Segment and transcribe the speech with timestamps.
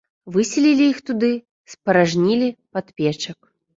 [0.35, 1.29] Выселілі іх туды,
[1.73, 3.39] спаражнілі падпечак.